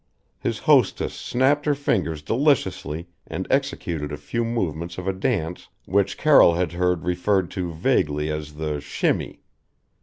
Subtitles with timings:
[0.39, 6.17] His hostess snapped her fingers deliciously and executed a few movements of a dance which
[6.17, 9.43] Carroll had heard referred to vaguely as the shimmy.